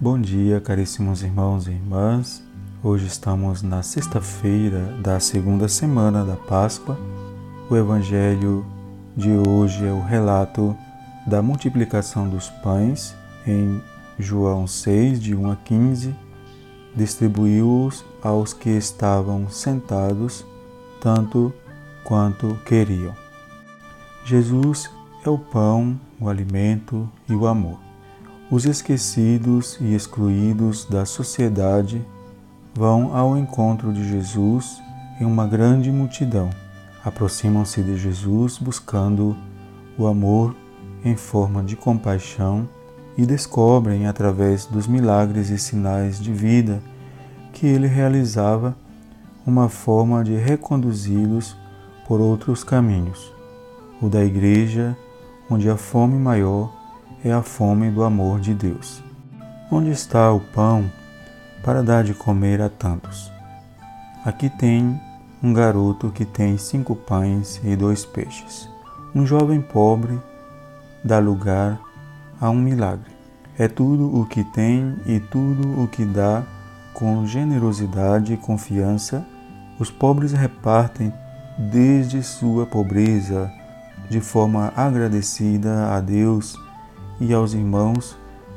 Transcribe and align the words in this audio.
Bom 0.00 0.20
dia, 0.20 0.60
caríssimos 0.60 1.24
irmãos 1.24 1.66
e 1.66 1.72
irmãs. 1.72 2.44
Hoje 2.80 3.06
estamos 3.06 3.60
na 3.60 3.82
sexta-feira 3.82 4.78
da 5.02 5.18
segunda 5.18 5.66
semana 5.66 6.24
da 6.24 6.36
Páscoa. 6.36 6.96
O 7.68 7.76
Evangelho 7.76 8.64
de 9.16 9.30
hoje 9.48 9.84
é 9.84 9.90
o 9.90 10.00
relato 10.00 10.76
da 11.26 11.42
multiplicação 11.42 12.28
dos 12.28 12.48
pães 12.62 13.16
em 13.44 13.82
João 14.16 14.64
6, 14.64 15.20
de 15.20 15.34
1 15.34 15.50
a 15.50 15.56
15. 15.56 16.14
Distribuiu-os 16.94 18.04
aos 18.22 18.52
que 18.52 18.70
estavam 18.70 19.50
sentados, 19.50 20.46
tanto 21.00 21.52
quanto 22.04 22.54
queriam. 22.64 23.12
Jesus 24.24 24.88
é 25.26 25.28
o 25.28 25.36
pão, 25.36 25.98
o 26.20 26.28
alimento 26.28 27.10
e 27.28 27.34
o 27.34 27.48
amor. 27.48 27.93
Os 28.54 28.66
esquecidos 28.66 29.76
e 29.80 29.96
excluídos 29.96 30.84
da 30.84 31.04
sociedade 31.04 32.00
vão 32.72 33.12
ao 33.12 33.36
encontro 33.36 33.92
de 33.92 34.08
Jesus 34.08 34.80
em 35.20 35.24
uma 35.24 35.44
grande 35.44 35.90
multidão. 35.90 36.50
Aproximam-se 37.04 37.82
de 37.82 37.96
Jesus 37.96 38.56
buscando 38.56 39.36
o 39.98 40.06
amor 40.06 40.54
em 41.04 41.16
forma 41.16 41.64
de 41.64 41.74
compaixão 41.74 42.68
e 43.18 43.26
descobrem, 43.26 44.06
através 44.06 44.66
dos 44.66 44.86
milagres 44.86 45.50
e 45.50 45.58
sinais 45.58 46.20
de 46.20 46.32
vida 46.32 46.80
que 47.52 47.66
ele 47.66 47.88
realizava, 47.88 48.76
uma 49.44 49.68
forma 49.68 50.22
de 50.22 50.36
reconduzi-los 50.36 51.56
por 52.06 52.20
outros 52.20 52.62
caminhos 52.62 53.32
o 54.00 54.08
da 54.08 54.24
Igreja, 54.24 54.96
onde 55.50 55.68
a 55.68 55.76
fome 55.76 56.16
maior 56.16 56.83
é 57.24 57.32
a 57.32 57.40
fome 57.40 57.90
do 57.90 58.04
amor 58.04 58.38
de 58.38 58.52
Deus. 58.52 59.02
Onde 59.72 59.90
está 59.90 60.30
o 60.30 60.40
pão 60.40 60.92
para 61.62 61.82
dar 61.82 62.04
de 62.04 62.12
comer 62.12 62.60
a 62.60 62.68
tantos? 62.68 63.32
Aqui 64.22 64.50
tem 64.50 65.00
um 65.42 65.50
garoto 65.54 66.10
que 66.10 66.26
tem 66.26 66.58
cinco 66.58 66.94
pães 66.94 67.58
e 67.64 67.74
dois 67.74 68.04
peixes. 68.04 68.68
Um 69.14 69.26
jovem 69.26 69.62
pobre 69.62 70.20
dá 71.02 71.18
lugar 71.18 71.80
a 72.38 72.50
um 72.50 72.60
milagre. 72.60 73.10
É 73.58 73.68
tudo 73.68 74.14
o 74.20 74.26
que 74.26 74.44
tem 74.44 74.94
e 75.06 75.18
tudo 75.18 75.82
o 75.82 75.88
que 75.88 76.04
dá 76.04 76.42
com 76.92 77.26
generosidade 77.26 78.34
e 78.34 78.36
confiança. 78.36 79.24
Os 79.78 79.90
pobres 79.90 80.32
repartem 80.32 81.10
desde 81.72 82.22
sua 82.22 82.66
pobreza 82.66 83.50
de 84.10 84.20
forma 84.20 84.74
agradecida 84.76 85.94
a 85.94 86.00
Deus 86.00 86.54
e 87.20 87.32
aos 87.32 87.54
irmãos, 87.54 88.16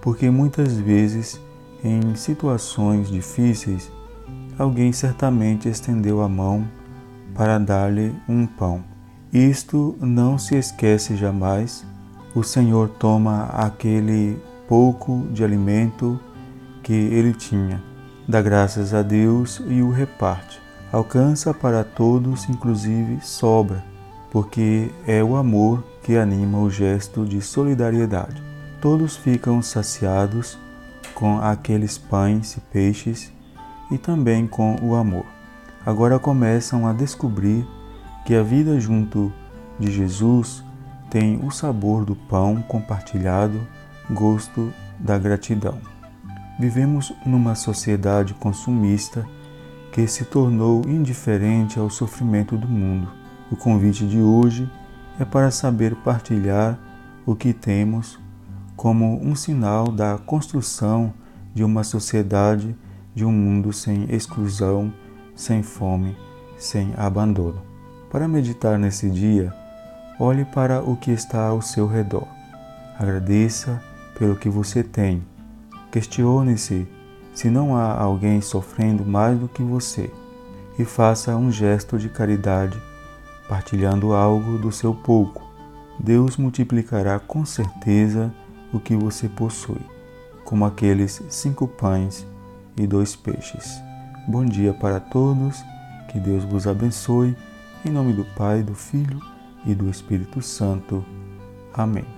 porque 0.00 0.30
muitas 0.30 0.74
vezes, 0.74 1.40
em 1.82 2.14
situações 2.14 3.08
difíceis, 3.08 3.90
alguém 4.58 4.92
certamente 4.92 5.68
estendeu 5.68 6.22
a 6.22 6.28
mão 6.28 6.66
para 7.34 7.58
dar-lhe 7.58 8.14
um 8.28 8.46
pão. 8.46 8.82
Isto 9.32 9.96
não 10.00 10.38
se 10.38 10.56
esquece 10.56 11.16
jamais. 11.16 11.86
O 12.34 12.42
Senhor 12.42 12.88
toma 12.88 13.44
aquele 13.46 14.40
pouco 14.68 15.26
de 15.32 15.44
alimento 15.44 16.18
que 16.82 16.92
ele 16.92 17.32
tinha, 17.32 17.82
dá 18.26 18.40
graças 18.40 18.94
a 18.94 19.02
Deus 19.02 19.62
e 19.68 19.82
o 19.82 19.90
reparte. 19.90 20.60
Alcança 20.90 21.52
para 21.52 21.84
todos, 21.84 22.48
inclusive 22.48 23.18
sobra 23.20 23.84
porque 24.30 24.90
é 25.06 25.22
o 25.22 25.36
amor 25.36 25.82
que 26.02 26.16
anima 26.16 26.58
o 26.58 26.70
gesto 26.70 27.24
de 27.24 27.40
solidariedade. 27.40 28.42
Todos 28.80 29.16
ficam 29.16 29.60
saciados 29.62 30.58
com 31.14 31.40
aqueles 31.40 31.98
pães 31.98 32.56
e 32.56 32.60
peixes 32.60 33.32
e 33.90 33.98
também 33.98 34.46
com 34.46 34.76
o 34.82 34.94
amor. 34.94 35.24
Agora 35.84 36.18
começam 36.18 36.86
a 36.86 36.92
descobrir 36.92 37.66
que 38.24 38.34
a 38.34 38.42
vida 38.42 38.78
junto 38.78 39.32
de 39.78 39.90
Jesus 39.90 40.62
tem 41.10 41.40
o 41.42 41.50
sabor 41.50 42.04
do 42.04 42.14
pão 42.14 42.62
compartilhado, 42.62 43.66
gosto 44.10 44.72
da 44.98 45.18
gratidão. 45.18 45.78
Vivemos 46.60 47.12
numa 47.24 47.54
sociedade 47.54 48.34
consumista 48.34 49.26
que 49.92 50.06
se 50.06 50.24
tornou 50.24 50.82
indiferente 50.86 51.78
ao 51.78 51.88
sofrimento 51.88 52.56
do 52.56 52.68
mundo 52.68 53.18
o 53.50 53.56
convite 53.56 54.06
de 54.06 54.20
hoje 54.20 54.70
é 55.18 55.24
para 55.24 55.50
saber 55.50 55.94
partilhar 55.96 56.78
o 57.24 57.34
que 57.34 57.52
temos 57.52 58.18
como 58.76 59.20
um 59.20 59.34
sinal 59.34 59.88
da 59.88 60.18
construção 60.18 61.12
de 61.54 61.64
uma 61.64 61.82
sociedade, 61.82 62.76
de 63.14 63.24
um 63.24 63.32
mundo 63.32 63.72
sem 63.72 64.04
exclusão, 64.14 64.92
sem 65.34 65.62
fome, 65.62 66.16
sem 66.56 66.94
abandono. 66.96 67.60
Para 68.10 68.28
meditar 68.28 68.78
nesse 68.78 69.10
dia, 69.10 69.52
olhe 70.20 70.44
para 70.44 70.80
o 70.80 70.96
que 70.96 71.10
está 71.10 71.46
ao 71.46 71.60
seu 71.60 71.88
redor. 71.88 72.28
Agradeça 72.98 73.82
pelo 74.16 74.36
que 74.36 74.48
você 74.48 74.82
tem. 74.82 75.24
Questione-se 75.90 76.86
se 77.34 77.50
não 77.50 77.76
há 77.76 77.94
alguém 77.94 78.40
sofrendo 78.40 79.04
mais 79.04 79.38
do 79.38 79.48
que 79.48 79.62
você 79.62 80.12
e 80.78 80.84
faça 80.84 81.36
um 81.36 81.50
gesto 81.50 81.98
de 81.98 82.08
caridade 82.08 82.80
partilhando 83.48 84.12
algo 84.12 84.58
do 84.58 84.70
seu 84.70 84.94
pouco. 84.94 85.48
Deus 85.98 86.36
multiplicará 86.36 87.18
com 87.18 87.44
certeza 87.44 88.32
o 88.72 88.78
que 88.78 88.94
você 88.94 89.28
possui, 89.28 89.80
como 90.44 90.64
aqueles 90.64 91.22
cinco 91.28 91.66
pães 91.66 92.26
e 92.76 92.86
dois 92.86 93.16
peixes. 93.16 93.80
Bom 94.28 94.44
dia 94.44 94.74
para 94.74 95.00
todos, 95.00 95.64
que 96.10 96.20
Deus 96.20 96.44
vos 96.44 96.66
abençoe, 96.66 97.36
em 97.84 97.90
nome 97.90 98.12
do 98.12 98.24
Pai, 98.36 98.62
do 98.62 98.74
Filho 98.74 99.20
e 99.64 99.74
do 99.74 99.88
Espírito 99.88 100.42
Santo. 100.42 101.04
Amém. 101.72 102.17